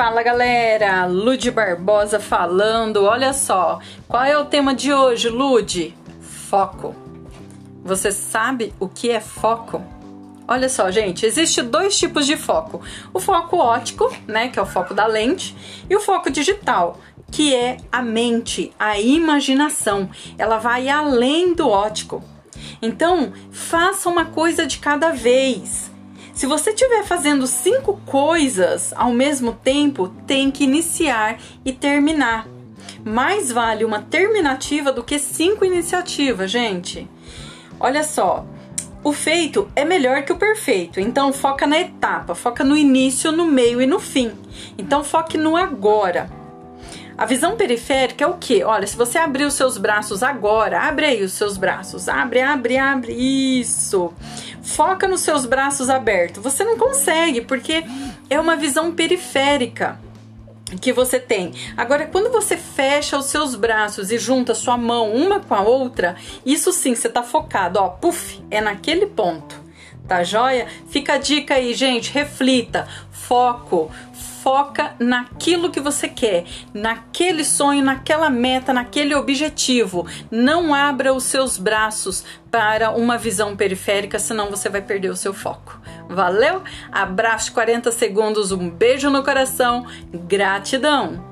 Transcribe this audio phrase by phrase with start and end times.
[0.00, 3.04] Fala galera, Lude Barbosa falando.
[3.04, 3.78] Olha só,
[4.08, 5.94] qual é o tema de hoje, Lude?
[6.22, 6.96] Foco.
[7.84, 9.84] Você sabe o que é foco?
[10.48, 12.80] Olha só, gente, existe dois tipos de foco:
[13.12, 15.54] o foco óptico, né, que é o foco da lente,
[15.90, 16.98] e o foco digital,
[17.30, 20.08] que é a mente, a imaginação.
[20.38, 22.24] Ela vai além do óptico.
[22.80, 25.89] Então, faça uma coisa de cada vez.
[26.40, 32.48] Se você estiver fazendo cinco coisas ao mesmo tempo, tem que iniciar e terminar.
[33.04, 37.06] Mais vale uma terminativa do que cinco iniciativas, gente.
[37.78, 38.46] Olha só,
[39.04, 43.44] o feito é melhor que o perfeito, então foca na etapa, foca no início, no
[43.44, 44.32] meio e no fim.
[44.78, 46.30] Então foque no agora.
[47.18, 48.64] A visão periférica é o que?
[48.64, 52.78] Olha, se você abrir os seus braços agora, abre aí os seus braços, abre, abre,
[52.78, 54.10] abre, isso.
[54.74, 56.42] Foca nos seus braços abertos.
[56.42, 57.84] Você não consegue, porque
[58.28, 59.98] é uma visão periférica
[60.80, 61.52] que você tem.
[61.76, 66.16] Agora, quando você fecha os seus braços e junta sua mão uma com a outra,
[66.44, 69.58] isso sim, você tá focado, ó, puf, é naquele ponto.
[70.06, 70.66] Tá joia?
[70.88, 73.90] Fica a dica aí, gente, reflita, foco,
[74.42, 80.06] foca naquilo que você quer, naquele sonho, naquela meta, naquele objetivo.
[80.30, 85.32] Não abra os seus braços para uma visão periférica, senão você vai perder o seu
[85.32, 85.80] foco.
[86.08, 86.62] Valeu?
[86.90, 91.29] Abraço 40 segundos, um beijo no coração, gratidão!